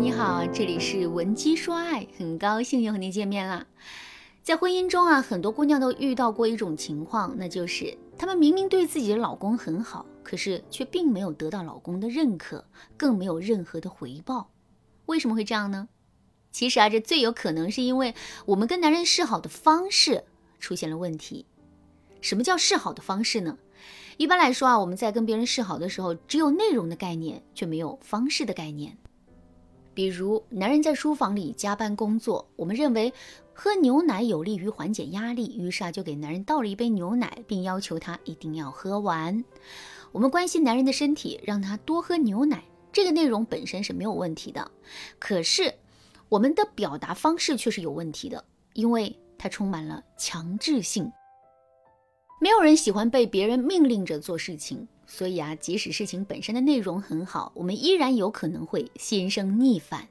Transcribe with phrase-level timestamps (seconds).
[0.00, 3.66] 你好，这里是文姬说爱，很高兴又和你见面啦。
[4.42, 12.64] 在婚姻中啊，很多姑娘都遇到过一种情况，那就是她们明明对自己的老公很好，可是却并没有得到老公的认可，
[12.96, 14.48] 更没有任何的回报。
[15.04, 15.90] 为什么会这样呢？
[16.50, 18.14] 其实啊，这最有可能是因为
[18.46, 20.24] 我们跟男人示好的方式
[20.58, 21.44] 出现了问题。
[22.22, 23.58] 什么叫示好的方式呢？
[24.16, 28.96] 一般来说啊，我们在跟别人示好的时候，只有内容的概念，却没有方式的概念。
[29.92, 33.12] 比如，男人在书房里加班工作，我们认为
[33.52, 39.44] 喝牛奶有利于缓解压力，于是啊就给男人倒了一杯牛奶，并要求他一定要喝完。
[40.12, 44.70] 我们关心男人的身体，让他多喝牛奶，这个内容本身是没有问题的。
[45.18, 45.74] 可是，
[46.28, 48.44] 我们的表达方式却是有问题的，
[48.74, 51.10] 因为它充满了强制性。
[52.40, 54.88] 没有人喜欢被别人命令着做事情。
[55.06, 60.08] 所以啊，即使事情本身的内容很好，我们依然有可能会心生逆反。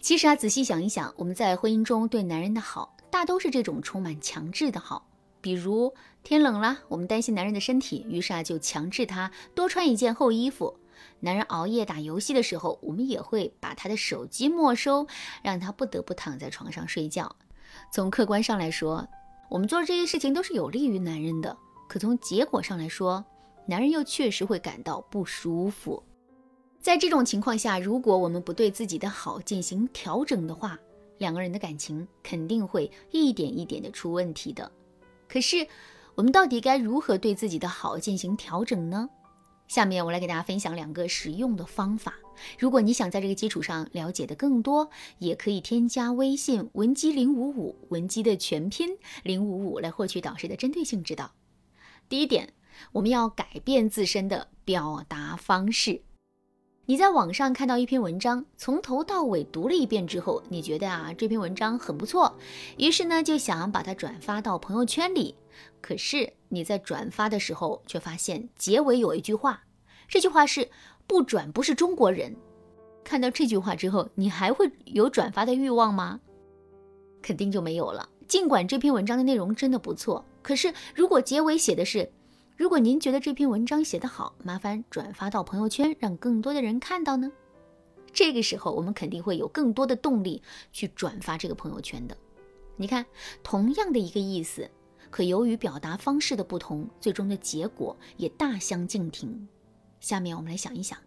[0.00, 5.08] 其实啊，仔细想一想，我们在婚姻中对男人的好，大都是这种充满强制的好。
[5.40, 10.78] 比如天冷了，我们担心男人的身体，于是啊就强制他多穿一件厚衣服。
[11.20, 15.08] 男人熬夜打游戏的时候，我们也会把他的手机没收，
[15.42, 17.34] 让他不得不躺在床上睡觉。
[17.92, 19.08] 从客观上来说，
[19.48, 21.56] 我们做这些事情都是有利于男人的，
[21.88, 23.24] 可从结果上来说，
[23.66, 26.02] 男人又确实会感到不舒服，
[26.80, 30.78] 在这种情况下，如果我们不对自己的好进行调整的话，
[31.18, 34.70] 两个人的感情肯定会一点一点的出问题的。
[35.28, 35.66] 可是，
[36.14, 39.08] 我们到底该如何对自己的好进行调整呢？
[39.66, 42.14] 下面我来给大家分享两个实用的方法。
[42.58, 51.32] 如果你想在这个基础上了解的更多，也可以添加微信文姬零五五，文姬的全拼零五五来获取导师的针对性指导。
[52.08, 52.54] 第一点。
[52.92, 56.00] 我们要改变自身的表达方式。
[56.86, 62.38] 你在网上看到一篇文章，从头到尾读了一遍之后，你觉得啊这篇文章很不错，
[62.76, 65.34] 于是呢就想把它转发到朋友圈里。
[65.80, 69.64] 可是你在转发的时候，却发现结尾有一句话，
[70.06, 70.70] 这句话是
[71.08, 72.36] “不转不是中国人”。
[73.02, 76.20] 看到这句话之后，你还会有转发的欲望吗？
[77.20, 78.08] 肯定就没有了。
[78.28, 82.08] 尽管这篇文章的内容真的不错，可是如果结尾写的是。
[82.56, 87.30] 如果您觉得这篇文章写得好，麻烦转发到朋友圈，让更多的人看到呢。
[88.12, 90.42] 这个时候，我们肯定会有更多的动力
[90.72, 92.16] 去转发这个朋友圈的。
[92.74, 93.06] 你看，
[93.44, 94.68] 同样的一个意思，
[95.08, 99.46] 可由于表达方式的不同，最终的结果也大相径庭。
[100.00, 100.98] 下面我们来想一想，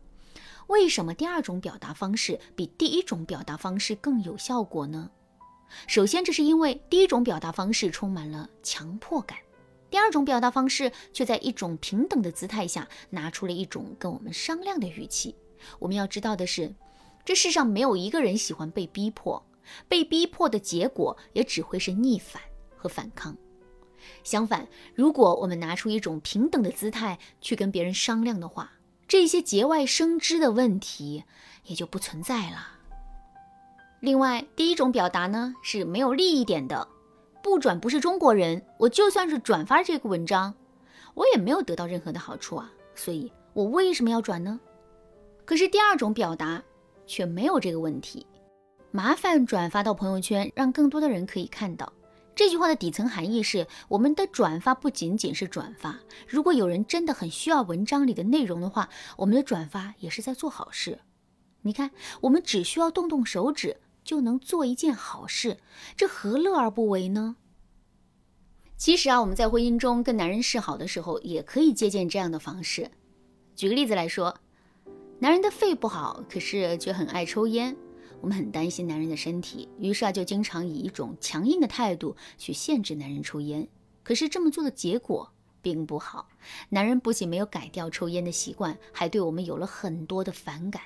[0.68, 5.10] 为什么第二种表达方式比第一种表达方式更有效果呢？
[5.88, 9.38] 首先，这是因为第一种表达方式充满了强迫感。
[9.90, 15.36] 第二种表达方式却在一种平等的姿态下，拿出了一种跟我们商量的语气。
[15.80, 16.74] 我们要知道的是，
[17.24, 19.42] 这世上没有一个人喜欢被逼迫，
[19.88, 22.42] 被逼迫的结果也只会是逆反
[22.76, 23.36] 和反抗。
[24.24, 28.72] 相反，如果我们拿出一种平等的姿态去跟别人商量的话，
[29.12, 31.26] 这些节外生枝的问题
[31.66, 32.66] 也就不存在了。
[34.00, 36.88] 另外，第一种表达呢是没有利益点的。
[37.44, 40.54] 不转不是中国人，我就算是转发这个文章，
[41.14, 44.58] 我也没有得到任何的好处啊，所以我为什么要转呢？
[45.44, 46.64] 可是第二种表达
[47.06, 48.26] 却没有这个问题，
[48.92, 51.92] 麻烦转发到朋友圈，让更多的人可以看到。
[52.36, 61.00] 这句话的底层含义是，我们的转发不仅仅是转发，如果有人真的很需要文章里的内容的话，我们的转发也是在做好事。
[61.62, 63.78] 你看，我们只需要动动手指。
[64.04, 65.60] 就能做一件好事，
[65.96, 67.36] 这何乐而不为呢？
[68.76, 72.90] 其实啊，我们在婚姻中跟男人示好的时候，也可以借鉴这样的方式。
[73.56, 74.36] 举个例子来说，
[75.20, 77.78] 男人的肺不好，可是却很爱抽烟，
[78.22, 83.68] 我们很担心男人的身体，于是啊，就经常以一种强硬的态度去限制男人抽烟。
[84.04, 86.30] 可是这么做的结果并不好，
[86.70, 90.84] 男人不仅没有改掉抽烟的习惯，还对我们有了很多的反感。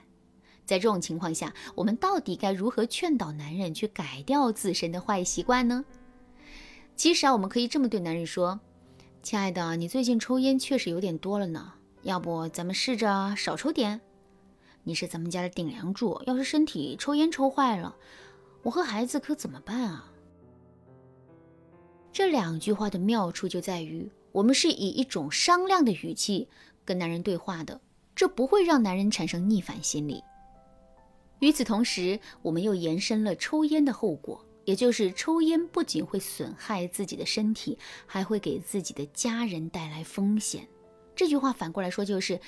[0.66, 5.86] 在这种情况下，我们到底该如何劝导男人去改掉自身的坏习惯呢？
[6.96, 8.60] 其实啊，我们可以这么对男人说
[9.22, 11.74] ：“亲爱的，你最近抽烟确实有点多了呢，
[12.04, 14.00] 要不咱们试着少抽点？
[14.88, 17.96] 你是咱们家的顶梁柱，要是身体抽烟抽坏了，
[18.62, 20.12] 我和孩子可怎么办啊？”
[22.14, 26.48] 这两句话的妙处就在于，我们是以一种商量的语气
[26.86, 27.82] 跟男人对话的，
[28.16, 30.24] 这不会让男人产生逆反心理。
[31.40, 40.68] 与此同时，我们又延伸了抽烟的后果，也就是抽烟不仅会损害自己的身体，还会给自己的家人带来风险。
[41.16, 42.40] 这句话反过来说就是，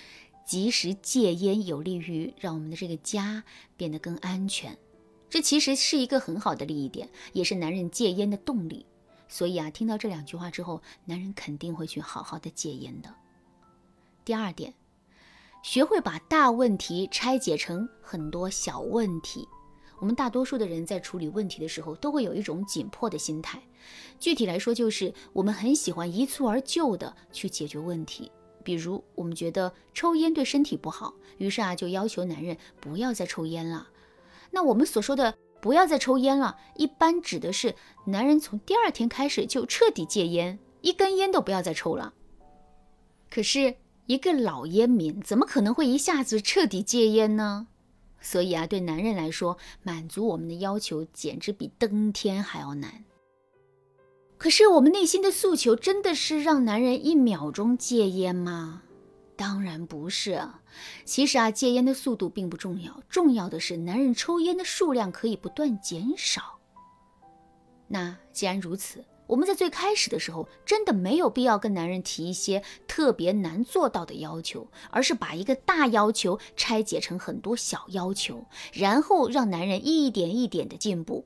[0.48, 3.44] 及时戒烟有利于让我们的这个家
[3.76, 4.76] 变得更安全。
[5.30, 8.86] 这其实是一个很好的利益点，也是男人戒烟的动力。
[9.28, 13.14] 所以啊，听到这两句话之后，男人肯定会去好好的戒烟的。
[14.24, 14.74] 第二点，
[15.62, 19.46] 学会把大问题拆解成很多小问题。
[20.00, 23.62] 我们大多数的人在处理问题的时候，都会有一种紧迫的心态。
[24.18, 28.32] 具体来说，就是我们很喜欢一蹴而就的去解决问题。
[28.64, 33.88] 比如，我们觉得抽烟对身体不好，于是啊，就要求男人不要再抽烟了。
[34.52, 37.76] 那我们所说的不要再抽烟了，一般指的是
[38.06, 42.14] 男人从第二天开始就彻底戒烟，一根烟都不要再抽了。
[43.30, 43.76] 可是，
[44.06, 47.68] 一个老烟民怎么可能会一下子彻底戒烟呢？
[48.20, 53.04] 所以啊，对男人来说，满足我们的要求简直比登天还要难。
[54.38, 58.84] 可是，我们内心的诉求真的是让男人一秒钟戒烟吗？
[59.36, 60.42] 当然不是。
[61.06, 66.60] 其实啊，戒烟的速度并不重要，重要的是男人抽烟的数量可以不断减少。
[67.88, 81.26] 那既然如此，我们在最开始的时候，真的没有必要跟男人提一些特别难做到的要求，而是把一个大要求拆解成很多小要求，然后让男人一点一点的进步。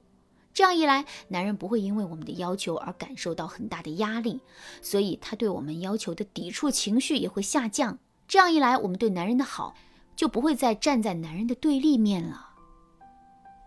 [0.53, 4.41] 这样一来，男人不会因为我们的要求而感受到很大的压力，
[4.81, 7.97] 所以他对我们要求的抵触情绪也会下降。
[8.27, 9.75] 这样一来，我们对男人的好
[10.15, 12.49] 就不会再站在男人的对立面了。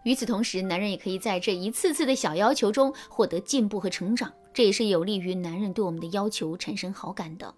[0.05, 7.55] 与此同时，男人也可以在这一次次的小要求中获得进步和成长，这也是有利于男人对我们的要求产生好感的。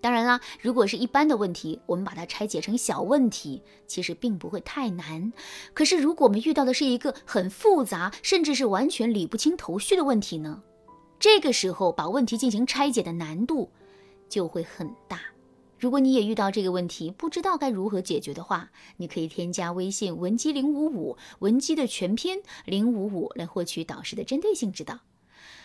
[0.00, 5.32] 当然啦，如果是一般的问题，我们把它拆解成小问题，其实并不会太难。
[5.74, 10.62] 可是，如果我们遇到的是一个很复杂，甚至是完全理不清头绪的问题呢？
[11.18, 13.70] 这个时候，把问题进行拆解的难度
[14.28, 15.20] 就会很大。
[15.80, 24.98] 如果你也遇到这个问题，不知道该如何解决的话，你可以添加微信文姬零五五，文姬的全拼零五五，来获取导师的针对性指导。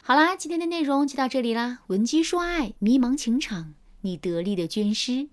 [0.03, 3.73] 好啦，今天的内容就到这里啦，文姬说爱，迷茫情场，
[4.03, 5.29] 你得力的军师。